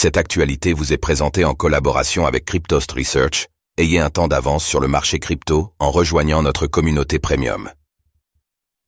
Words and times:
Cette 0.00 0.16
actualité 0.16 0.74
vous 0.74 0.92
est 0.92 0.96
présentée 0.96 1.44
en 1.44 1.54
collaboration 1.54 2.24
avec 2.24 2.44
Cryptost 2.44 2.92
Research. 2.92 3.48
Ayez 3.78 3.98
un 3.98 4.10
temps 4.10 4.28
d'avance 4.28 4.64
sur 4.64 4.78
le 4.78 4.86
marché 4.86 5.18
crypto 5.18 5.72
en 5.80 5.90
rejoignant 5.90 6.40
notre 6.40 6.68
communauté 6.68 7.18
premium. 7.18 7.68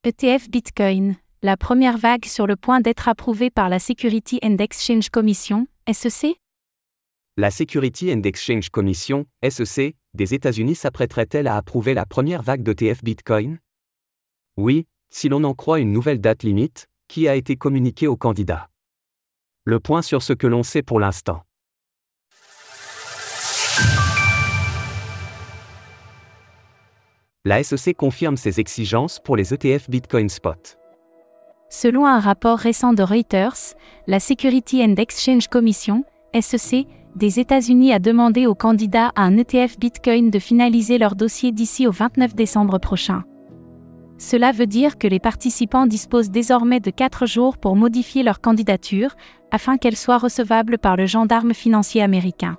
ETF 0.05 0.49
Bitcoin, 0.49 1.17
la 1.43 1.57
première 1.57 1.99
vague 1.99 2.27
sur 2.27 2.47
le 2.47 2.55
point 2.55 2.81
d'être 2.81 3.09
approuvée 3.09 3.51
par 3.51 3.69
la 3.69 3.81
Security 3.81 4.39
and 4.45 4.59
Exchange 4.59 5.11
Commission, 5.11 5.67
SEC 5.93 6.37
La 7.37 7.51
Security 7.51 8.13
and 8.13 8.23
Exchange 8.23 8.69
Commission, 8.69 9.27
SEC, 9.43 9.97
des 10.15 10.35
États-Unis 10.35 10.77
s'apprêterait-elle 10.77 11.49
à 11.49 11.57
approuver 11.57 11.93
la 11.93 12.07
première 12.07 12.43
vague 12.43 12.63
d'ETF 12.63 13.03
Bitcoin? 13.03 13.59
Oui, 14.57 14.87
si 15.13 15.29
l'on 15.29 15.43
en 15.43 15.55
croit 15.55 15.81
une 15.81 15.91
nouvelle 15.91 16.21
date 16.21 16.45
limite, 16.45 16.87
qui 17.09 17.27
a 17.27 17.35
été 17.35 17.57
communiquée 17.57 18.07
aux 18.07 18.17
candidats. 18.17 18.70
Le 19.65 19.79
point 19.79 20.01
sur 20.01 20.23
ce 20.23 20.33
que 20.33 20.47
l'on 20.47 20.63
sait 20.63 20.83
pour 20.83 20.99
l'instant. 20.99 21.43
La 27.45 27.63
SEC 27.63 27.95
confirme 27.95 28.39
ses 28.39 28.59
exigences 28.59 29.21
pour 29.23 29.37
les 29.37 29.53
ETF 29.53 29.91
Bitcoin 29.91 30.31
Spot. 30.31 30.79
Selon 31.69 32.07
un 32.07 32.21
rapport 32.21 32.59
récent 32.59 32.95
de 32.95 33.03
Reuters, 33.03 33.75
la 34.07 34.19
Security 34.19 34.83
and 34.83 34.95
Exchange 34.97 35.49
Commission, 35.49 36.05
SEC, 36.41 36.87
des 37.17 37.39
États-Unis 37.39 37.93
a 37.93 37.99
demandé 37.99 38.47
aux 38.47 38.55
candidats 38.55 39.13
à 39.15 39.25
un 39.25 39.37
ETF 39.37 39.79
Bitcoin 39.79 40.31
de 40.31 40.39
finaliser 40.39 40.97
leur 40.97 41.17
dossier 41.17 41.53
d'ici 41.53 41.87
au 41.87 41.91
29 41.91 42.35
décembre 42.35 42.79
prochain. 42.79 43.25
Cela 44.21 44.53
veut 44.53 44.67
dire 44.67 44.99
que 44.99 45.09
les 45.09 45.19
participants 45.19 45.87
disposent 45.87 46.31
désormais 46.31 46.79
de 46.79 46.91
4 46.91 47.25
jours 47.25 47.57
pour 47.57 47.75
modifier 47.75 48.23
leur 48.23 48.43
candidature, 48.43 49.17
afin 49.51 49.79
qu'elle 49.79 49.97
soit 49.97 50.19
recevable 50.19 50.77
par 50.77 50.95
le 50.97 51.07
gendarme 51.07 51.55
financier 51.55 52.03
américain. 52.03 52.59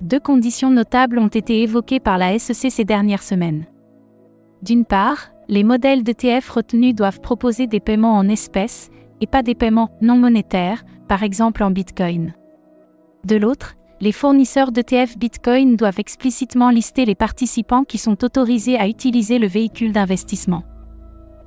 Deux 0.00 0.20
conditions 0.20 0.70
notables 0.70 1.18
ont 1.18 1.26
été 1.26 1.62
évoquées 1.62 1.98
par 1.98 2.18
la 2.18 2.38
SEC 2.38 2.70
ces 2.70 2.84
dernières 2.84 3.24
semaines. 3.24 3.66
D'une 4.62 4.84
part, 4.84 5.32
les 5.48 5.64
modèles 5.64 6.04
d'ETF 6.04 6.48
retenus 6.48 6.94
doivent 6.94 7.20
proposer 7.20 7.66
des 7.66 7.80
paiements 7.80 8.16
en 8.16 8.28
espèces, 8.28 8.90
et 9.20 9.26
pas 9.26 9.42
des 9.42 9.56
paiements 9.56 9.90
non 10.00 10.16
monétaires, 10.16 10.84
par 11.08 11.24
exemple 11.24 11.64
en 11.64 11.72
Bitcoin. 11.72 12.32
De 13.24 13.34
l'autre, 13.34 13.74
les 14.00 14.12
fournisseurs 14.12 14.72
d'ETF 14.72 15.18
Bitcoin 15.18 15.76
doivent 15.76 15.98
explicitement 15.98 16.70
lister 16.70 17.04
les 17.04 17.14
participants 17.14 17.84
qui 17.84 17.98
sont 17.98 18.24
autorisés 18.24 18.78
à 18.78 18.88
utiliser 18.88 19.38
le 19.38 19.46
véhicule 19.46 19.92
d'investissement. 19.92 20.64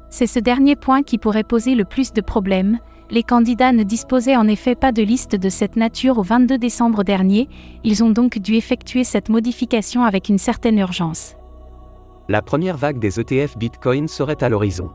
C'est 0.09 0.27
ce 0.27 0.37
dernier 0.37 0.75
point 0.75 1.01
qui 1.01 1.17
pourrait 1.17 1.43
poser 1.43 1.73
le 1.73 1.83
plus 1.83 2.13
de 2.13 2.21
problèmes. 2.21 2.77
Les 3.09 3.23
candidats 3.23 3.71
ne 3.71 3.81
disposaient 3.81 4.35
en 4.35 4.47
effet 4.47 4.75
pas 4.75 4.91
de 4.91 5.01
liste 5.01 5.35
de 5.35 5.49
cette 5.49 5.75
nature 5.75 6.19
au 6.19 6.23
22 6.23 6.59
décembre 6.59 7.03
dernier, 7.03 7.49
ils 7.83 8.03
ont 8.03 8.11
donc 8.11 8.37
dû 8.37 8.55
effectuer 8.55 9.03
cette 9.03 9.29
modification 9.29 10.03
avec 10.03 10.29
une 10.29 10.37
certaine 10.37 10.77
urgence. 10.77 11.35
La 12.29 12.43
première 12.43 12.77
vague 12.77 12.99
des 12.99 13.19
ETF 13.19 13.57
Bitcoin 13.57 14.07
serait 14.07 14.43
à 14.43 14.49
l'horizon. 14.49 14.91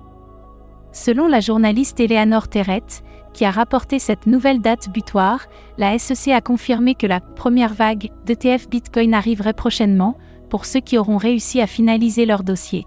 Selon 0.93 1.29
la 1.29 1.41
journaliste 1.41 2.01
Eleanor 2.01 2.49
Terret, 2.49 2.83
qui 3.33 3.45
a 3.45 3.51
rapporté 3.51 3.99
cette 3.99 4.27
nouvelle 4.27 4.61
date 4.61 4.89
butoir, 4.91 5.47
la 5.77 5.99
SEC 5.99 6.33
a 6.33 6.41
confirmé 6.41 6.95
que 6.95 7.07
la 7.07 7.21
première 7.21 7.75
vague 7.75 8.11
d'ETF 8.25 8.69
Bitcoin 8.69 9.15
arriverait 9.15 9.53
prochainement, 9.53 10.17
pour 10.49 10.65
ceux 10.65 10.81
qui 10.81 10.99
auront 10.99 11.19
réussi 11.19 11.61
à 11.61 11.67
finaliser 11.67 12.27
leur 12.27 12.43
dossier. 12.43 12.87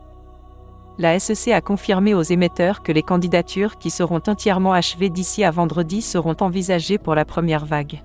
La 0.98 1.18
SEC 1.20 1.54
a 1.54 1.62
confirmé 1.62 2.14
aux 2.14 2.22
émetteurs 2.22 2.84
que 2.84 2.92
les 2.92 3.02
candidatures 3.02 3.78
qui 3.78 3.90
seront 3.90 4.22
entièrement 4.28 4.74
achevées 4.74 5.10
d'ici 5.10 5.44
à 5.44 5.52
vendredi 5.52 6.02
seront 6.02 6.36
envisagées 6.42 6.98
pour 6.98 7.16
la 7.16 7.26
première 7.26 7.66
vague. 7.66 8.02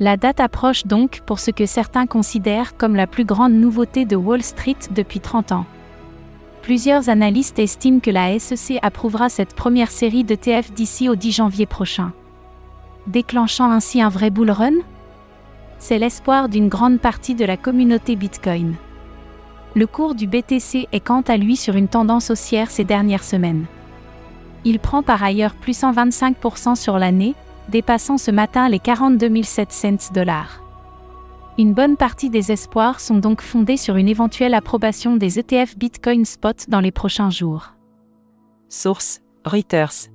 La 0.00 0.16
date 0.16 0.40
approche 0.40 0.86
donc 0.86 1.20
pour 1.26 1.38
ce 1.38 1.50
que 1.50 1.66
certains 1.66 2.06
considèrent 2.06 2.76
comme 2.76 2.96
la 2.96 3.06
plus 3.06 3.24
grande 3.24 3.52
nouveauté 3.52 4.04
de 4.04 4.16
Wall 4.16 4.42
Street 4.42 4.78
depuis 4.90 5.20
30 5.20 5.52
ans. 5.52 5.66
Plusieurs 6.62 7.08
analystes 7.08 7.58
estiment 7.58 7.98
que 7.98 8.12
la 8.12 8.38
SEC 8.38 8.78
approuvera 8.82 9.28
cette 9.28 9.54
première 9.54 9.90
série 9.90 10.22
de 10.22 10.36
TF 10.36 10.72
d'ici 10.72 11.08
au 11.08 11.16
10 11.16 11.32
janvier 11.32 11.66
prochain. 11.66 12.12
Déclenchant 13.08 13.68
ainsi 13.68 14.00
un 14.00 14.08
vrai 14.08 14.30
bull 14.30 14.52
run? 14.52 14.74
C'est 15.80 15.98
l'espoir 15.98 16.48
d'une 16.48 16.68
grande 16.68 17.00
partie 17.00 17.34
de 17.34 17.44
la 17.44 17.56
communauté 17.56 18.14
Bitcoin. 18.14 18.76
Le 19.74 19.88
cours 19.88 20.14
du 20.14 20.28
BTC 20.28 20.86
est 20.92 21.00
quant 21.00 21.22
à 21.22 21.36
lui 21.36 21.56
sur 21.56 21.74
une 21.74 21.88
tendance 21.88 22.30
haussière 22.30 22.70
ces 22.70 22.84
dernières 22.84 23.24
semaines. 23.24 23.64
Il 24.64 24.78
prend 24.78 25.02
par 25.02 25.24
ailleurs 25.24 25.54
plus 25.54 25.82
125% 25.82 26.76
sur 26.76 26.96
l'année, 26.96 27.34
dépassant 27.70 28.18
ce 28.18 28.30
matin 28.30 28.68
les 28.68 28.78
42 28.78 29.42
700 29.42 30.12
dollars. 30.14 30.62
Une 31.58 31.74
bonne 31.74 31.98
partie 31.98 32.30
des 32.30 32.50
espoirs 32.50 32.98
sont 32.98 33.18
donc 33.18 33.42
fondés 33.42 33.76
sur 33.76 33.96
une 33.96 34.08
éventuelle 34.08 34.54
approbation 34.54 35.16
des 35.16 35.38
ETF 35.38 35.76
Bitcoin 35.76 36.24
Spot 36.24 36.64
dans 36.68 36.80
les 36.80 36.92
prochains 36.92 37.28
jours. 37.28 37.74
Source 38.70 39.20
Reuters. 39.44 40.08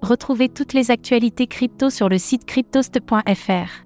Retrouvez 0.00 0.48
toutes 0.48 0.72
les 0.72 0.92
actualités 0.92 1.48
crypto 1.48 1.90
sur 1.90 2.08
le 2.08 2.18
site 2.18 2.44
cryptost.fr. 2.44 3.84